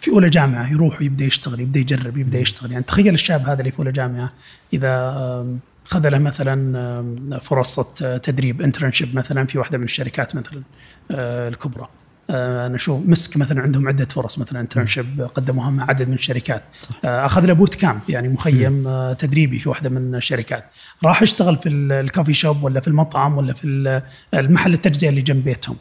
[0.00, 2.72] في أولى جامعة يروح ويبدأ يشتغل يبدأ يجرب يبدأ يشتغل.
[2.72, 4.32] يعني تخيل الشاب هذا اللي في أولى جامعة
[4.72, 5.46] إذا
[5.84, 10.62] خذ له مثلا فرصة تدريب انترنشيب مثلا في واحدة من الشركات مثلا
[11.10, 11.88] آه، الكبرى.
[12.30, 16.62] آه، أنا شوف مسك مثلا عندهم عدة فرص مثلا internship قدموها مع عدد من الشركات.
[17.04, 20.64] آه، أخذ له boot camp يعني مخيم تدريبي في واحدة من الشركات.
[21.04, 24.02] راح يشتغل في ال- ال coffee shop ولا في المطعم ولا في ال-
[24.34, 25.76] المحل التجزئة اللي جنب بيتهم.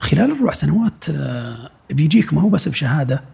[0.00, 3.24] خلال الربع سنوات آه، بيجيك ما هو بس بشهادة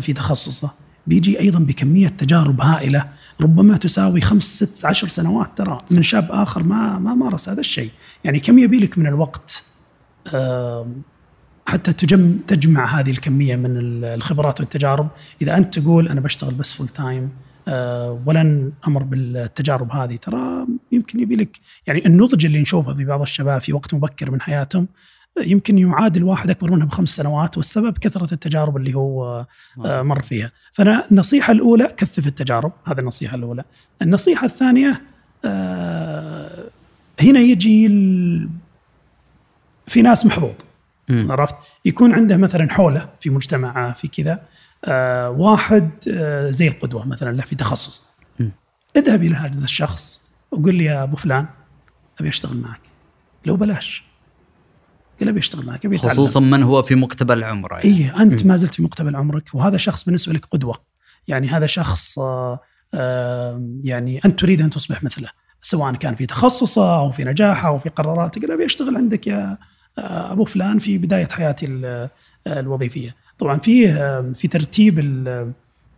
[0.00, 0.70] في تخصصه.
[1.06, 3.08] بيجي أيضا بكمية تجارب هائلة
[3.40, 5.78] ربما تساوي خمس ست عشر سنوات ترى.
[5.90, 7.90] من شاب آخر ما ما مارس هذا الشيء.
[8.24, 9.64] يعني كم يبي لك من الوقت؟
[10.34, 10.86] آه،
[11.66, 15.08] حتى تجم تجمع هذه الكمية من ال- الخبرات والتجارب.
[15.42, 17.30] إذا أنت تقول أنا بشتغل بس full time
[17.68, 21.58] آه، ولن أمر بالتجارب هذه ترى يمكن يبي لك.
[21.86, 24.88] يعني النضج اللي نشوفه في بعض الشباب في وقت مبكر من حياتهم
[25.42, 29.46] يمكن يعادل واحد أكبر منه بخمس سنوات والسبب كثرة التجارب اللي هو
[29.84, 30.52] آه، مر فيها.
[30.72, 33.64] فأنا النصيحة الأولى كثف التجارب هذه النصيحة الأولى.
[34.02, 35.02] النصيحة الثانية
[35.44, 36.64] آه،
[37.20, 38.48] هنا يجي ال...
[39.86, 40.54] في ناس محظوظ.
[41.10, 44.42] عرفت؟ يكون عنده مثلا حولة في مجتمعه في كذا
[44.84, 48.04] آه واحد آه زي القدوة مثلا له في تخصص.
[48.96, 51.46] اذهب إلى هذا الشخص وقل لي يا أبو فلان
[52.20, 52.80] أبي أشتغل معك.
[53.46, 54.07] لو بلاش.
[55.20, 57.84] قال ابي اشتغل معك ابي اتعلم خصوصا من هو في مقتبل عمره يعني.
[57.88, 60.74] اي أنت ما زلت في مقتبل عمرك وهذا شخص بالنسبة لك قدوة.
[61.28, 62.60] يعني هذا شخص آه،
[62.94, 65.28] آه، يعني أنت تريد أن تصبح مثله
[65.62, 69.58] سواء كان في تخصصه أو في نجاحه أو في قراراته قال أبي أشتغل عندك يا
[69.98, 72.08] آه، أبو فلان في بداية حياتي ال-
[72.46, 73.14] الوظيفية.
[73.38, 73.88] طبعا في
[74.34, 75.52] في ترتيب ال-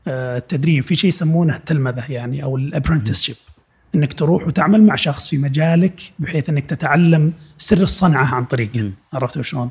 [0.08, 3.36] التدريب في شيء يسمونه التلمذة يعني أو ال apprenticeship
[3.94, 8.92] إنك تروح وتعمل مع شخص في مجالك بحيث إنك تتعلم سر الصنعة عن طريقه.
[9.12, 9.70] عرفت شلون؟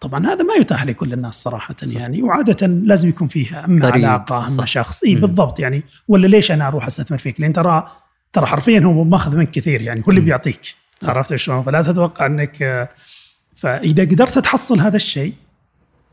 [0.00, 1.92] طبعا هذا ما يتاح لكل الناس صراحة صح.
[1.92, 4.64] يعني وعادة لازم يكون فيها اما قريب، علاقة اما.
[4.64, 5.14] شخص إي.
[5.14, 7.90] بالضبط يعني ولا ليش أنا أروح أستثمر فيك؟ لأن ترى
[8.32, 10.20] ترى حرفيا هو ماخذ منك كثير يعني هو اللي.
[10.20, 10.60] بيعطيك
[11.02, 12.88] عرفت شلون؟ فلا تتوقع إنك
[13.54, 15.34] فإذا قدرت تحصل هذا الشيء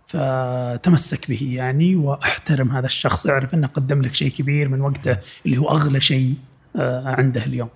[0.05, 5.57] فتمسك به يعني وأحترم هذا الشخص اعرف إنه قدم لك شيء كبير من وقته اللي
[5.57, 6.35] هو أغلى شيء
[6.75, 7.69] عنده اليوم.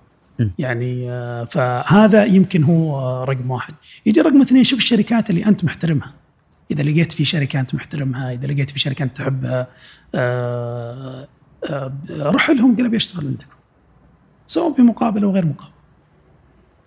[0.58, 3.74] يعني آه، فهذا يمكن هو آه، رقم واحد.
[4.06, 6.14] يجي رقم اثنين شوف الشركات اللي أنت محترمها.
[6.70, 9.66] إذا لقيت في شركة أنت محترمها إذا لقيت في شركة أنت تحبها
[10.14, 11.28] آه،
[11.70, 13.56] آه، روح لهم قل ابي اشتغل عندكم.
[14.46, 15.72] سواء بمقابل أو غير مقابل.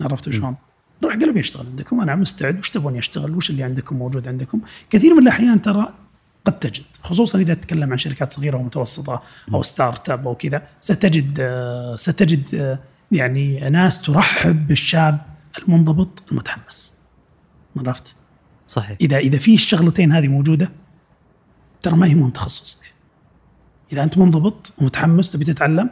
[0.01, 0.55] عرفت شلون؟
[1.03, 2.01] روح قل ابي اشتغل عندكم.
[2.01, 2.59] أنا مستعد.
[2.59, 5.93] وش تبغوني اشتغل وش اللي عندكم موجود عندكم؟ كثير من الأحيان ترى
[6.49, 11.95] قد تجد خصوصا إذا تتكلم عن شركات صغيرة ومتوسطة أو startup أو كذا ستجد آه،
[11.95, 12.79] ستجد آه،
[13.11, 15.21] يعني ناس ترحب بالشاب
[15.59, 16.93] المنضبط المتحمس.
[17.77, 18.15] عرفت؟
[18.67, 18.97] صحيح.
[19.01, 20.71] إذا إذا في الشغلتين هذه موجودة
[21.81, 22.93] ترى ما يهمهم تخصصك.
[23.91, 25.89] إذا أنت منضبط ومتحمس تبي تتعلم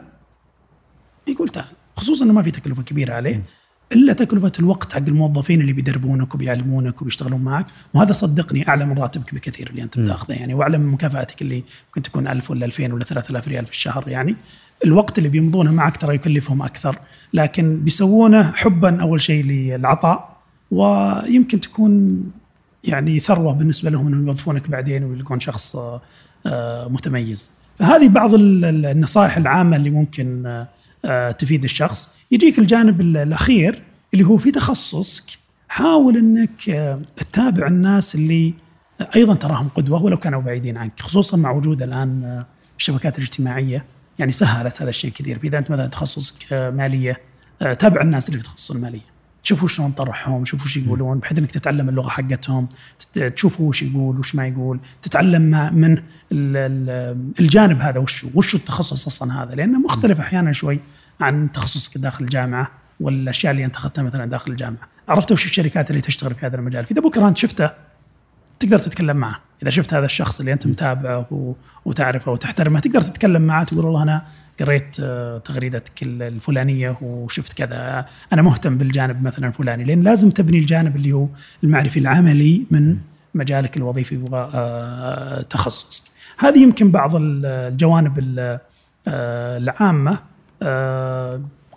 [1.26, 1.66] بيقول تعال.
[1.96, 3.44] خصوصا إنه ما في تكلفة كبيرة عليه.
[3.92, 7.66] إلا تكلفة الوقت حق الموظفين اللي بيدربونك وبيعلمونك وبيشتغلون معك.
[7.94, 9.98] وهذا صدقني أعلى من راتبك بكثير اللي أنت.
[9.98, 10.32] بتاخذه.
[10.34, 14.08] يعني واعلى من مكافاتك اللي ممكن تكون 1000 ولا 2000 ولا 3000 ريال في الشهر
[14.08, 14.36] يعني.
[14.84, 16.98] الوقت اللي بيمضونه معك ترى يكلفهم أكثر.
[17.34, 20.36] لكن بيسوونه حبا أول شيء للعطاء.
[20.70, 22.22] ويمكن تكون
[22.84, 25.76] يعني ثروة بالنسبة لهم إنهم يوظفونك بعدين ويلقون شخص
[26.46, 27.50] آه، متميز.
[27.78, 30.68] فهذه بعض ال- ال- النصائح العامة اللي ممكن آه،
[31.38, 32.10] تفيد الشخص.
[32.30, 33.82] يجيك الجانب ال- الأخير
[34.14, 35.38] اللي هو في تخصصك.
[35.68, 38.54] حاول إنك آه، تتابع الناس اللي
[39.16, 42.46] أيضا تراهم قدوة ولو كانوا بعيدين عنك خصوصا مع وجود الآن آه،
[42.78, 43.84] الشبكات الاجتماعية.
[44.18, 45.38] يعني سهلت هذا الشيء كثير.
[45.38, 47.20] فاذا أنت مثلا تخصصك آه، مالية
[47.62, 49.18] آه، تابع الناس اللي في تخصص المالية.
[49.42, 52.68] شوفوا شلون طرحهم شوفوا وش يقولون بحيث إنك تتعلم اللغة حقتهم
[53.14, 54.80] تشوفوا وش يقول وش ما يقول.
[55.02, 60.52] تتعلم ما من ال- ال- الجانب هذا وش وش التخصص أصلا هذا؟ لأنه مختلف أحيانا
[60.52, 60.80] شوي.
[61.20, 66.00] عن تخصصك داخل الجامعة والاشياء اللي أنت أخذتها مثلا داخل الجامعة؟ عرفت وش الشركات اللي
[66.02, 67.70] تشتغل في هذا المجال؟ فاذا بكرة أنت شفته
[68.60, 69.40] تقدر تتكلم معه.
[69.62, 71.54] إذا شفت هذا الشخص اللي أنت متابعه
[71.84, 74.22] وتعرفه وتحترمه تقدر تتكلم معه تقول والله أنا
[74.60, 78.06] قريت آه، تغريدتك ال- الفلانية وشفت كذا.
[78.32, 81.28] أنا مهتم بالجانب مثلا الفلاني لأن لازم تبني الجانب اللي هو
[81.64, 82.96] المعرفي العملي من
[83.34, 86.02] مجالك الوظيفي وتخصصك
[86.38, 88.58] هذه يمكن بعض ال- الجوانب ال-
[89.08, 90.12] آه، العامة.
[90.12, 90.18] آه،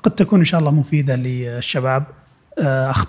[0.03, 2.03] قد تكون إن شاء الله مفيدة للشباب.
[2.59, 3.05] آه، أخ-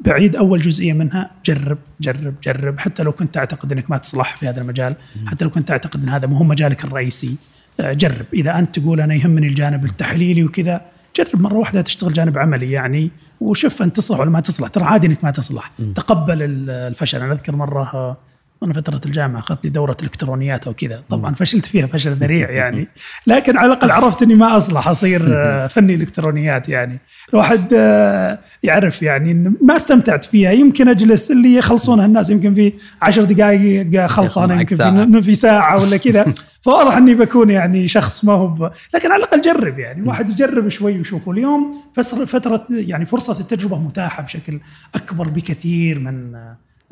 [0.00, 2.78] بعيد أول جزئية منها جرب جرب جرب.
[2.78, 4.94] حتى لو كنت تعتقد إنك ما تصلح في هذا المجال
[5.26, 7.36] حتى لو كنت تعتقد إن هذا مو هو مجالك الرئيسي
[7.80, 8.26] آه، جرب.
[8.34, 10.80] إذا أنت تقول أنا يهمني الجانب التحليلي وكذا
[11.16, 13.10] جرب مرة واحدة تشتغل جانب عملي يعني
[13.40, 14.68] وشوف أنت تصلح ولا ما تصلح.
[14.68, 15.72] ترى عادي إنك ما تصلح.
[15.94, 17.20] تقبل ال- الفشل.
[17.22, 18.16] أنا أذكر مرة آه،
[18.60, 21.02] وأنا فترة الجامعة اخذت لي دورة إلكترونيات أو كذا.
[21.10, 22.88] طبعا فشلت فيها فشل ذريع يعني.
[23.26, 25.20] لكن على الأقل عرفت إني ما أصلح أصير
[25.68, 26.98] فني إلكترونيات يعني.
[27.32, 30.52] الواحد آه، يعرف يعني إن ما استمتعت فيها.
[30.52, 35.12] يمكن أجلس اللي يخلصونها الناس يمكن في عشر دقائق خلصانه معك يمكن.
[35.12, 36.34] في, في ساعة ولا كذا.
[36.64, 38.70] فواضح إني بكون يعني شخص ما هو ب...
[38.94, 40.08] لكن على الأقل جرب يعني.
[40.08, 41.28] واحد يجرب شوي ويشوف.
[41.28, 41.82] اليوم
[42.26, 44.60] فترة يعني فرصة التجربة متاحة بشكل
[44.94, 46.34] أكبر بكثير من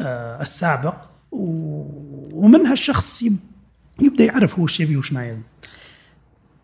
[0.01, 0.95] آه، السابق.
[1.33, 3.37] ومنها الشخص يب-
[4.03, 5.43] يبدأ يعرف هو إيش يبي وش ما يبي.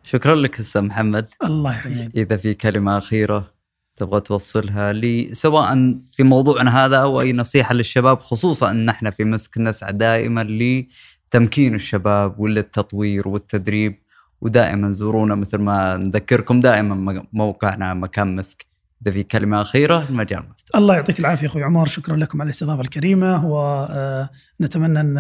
[0.05, 1.29] شكرا لك أستاذ محمد.
[1.45, 3.53] الله يحييك إذا في كلمة أخيرة
[3.97, 9.25] تبغى توصلها لي سواء في موضوعنا هذا أو أي نصيحة للشباب خصوصا ان إحنا في
[9.25, 13.99] مسك نسعى دائما لتمكين الشباب وللتطوير والتدريب
[14.41, 18.67] ودائما زورونا مثل ما نذكركم دائما موقعنا مكان مسك.
[19.03, 20.77] إذا في كلمة أخيرة المجال مفتوح.
[20.77, 25.19] الله يعطيك العافية أخوي عمر شكرا لكم على الاستضافة الكريمة ونتمنى أن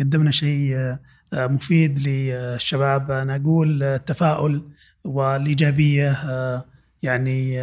[0.00, 0.96] قدمنا شيء
[1.34, 3.10] مفيد للشباب.
[3.10, 4.68] أنا أقول التفاؤل
[5.04, 6.16] والإيجابية
[7.02, 7.60] يعني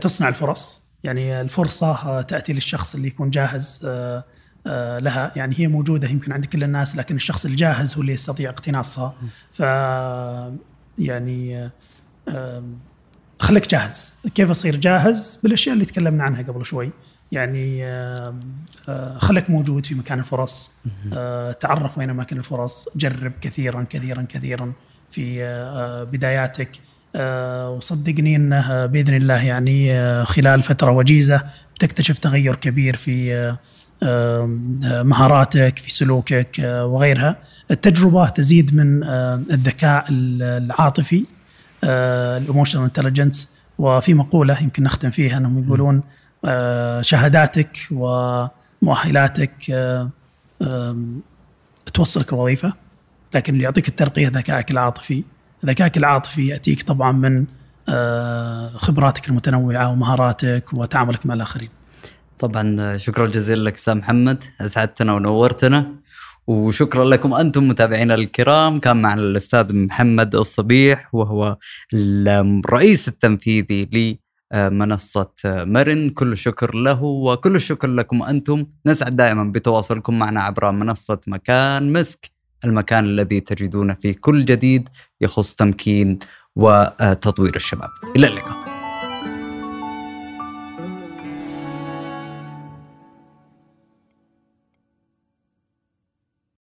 [0.00, 0.86] تصنع الفرص.
[1.04, 3.80] يعني الفرصة تأتي للشخص اللي يكون جاهز
[5.00, 5.32] لها.
[5.36, 9.14] يعني هي موجودة يمكن عند كل الناس لكن الشخص الجاهز هو اللي يستطيع اقتناصها.
[9.52, 9.60] ف
[10.98, 11.70] يعني
[13.38, 14.14] خليك جاهز.
[14.34, 16.90] كيف أصير جاهز؟ بالأشياء اللي تكلمنا عنها قبل شوي.
[17.32, 17.84] يعني
[19.18, 20.72] خليك موجود في مكان الفرص.
[21.60, 22.88] تعرف وين أماكن الفرص.
[22.96, 24.72] جرب كثيرا كثيرا كثيرا
[25.10, 25.38] في
[26.12, 26.70] بداياتك.
[27.68, 31.42] وصدقني إنه بإذن الله يعني خلال فترة وجيزة
[31.74, 33.56] بتكتشف تغير كبير في
[35.04, 37.36] مهاراتك في سلوكك وغيرها.
[37.70, 39.04] التجربة تزيد من
[39.50, 41.24] الذكاء العاطفي.
[41.84, 46.02] ال emotional intelligence وفي مقولة يمكن نختم فيها إنهم يقولون
[47.00, 49.52] شهاداتك ومؤهلاتك
[51.94, 52.72] توصلك الوظيفه
[53.34, 55.24] لكن اللي يعطيك الترقية ذكائك العاطفي.
[55.66, 57.46] ذكائك العاطفي يأتيك طبعا من
[58.76, 61.68] خبراتك المتنوعة ومهاراتك وتعاملك مع الآخرين.
[62.38, 64.44] طبعا شكرا جزيلا لك أستاذ محمد.
[64.60, 65.86] أسعدتنا ونورتنا.
[66.46, 68.78] وشكرا لكم أنتم متابعينا الكرام.
[68.78, 71.56] كان معنا الأستاذ محمد الصبيح وهو
[71.94, 74.18] الرئيس التنفيذي
[74.54, 76.10] لمنصة مرن.
[76.10, 78.66] كل الشكر له وكل الشكر لكم أنتم.
[78.86, 82.30] نسعد دائما بتواصلكم معنا عبر منصة مكان مسك
[82.64, 84.88] المكان الذي تجدون فيه كل جديد
[85.20, 86.18] يخص تمكين
[86.56, 87.90] وتطوير الشباب.
[88.16, 88.65] إلى اللقاء.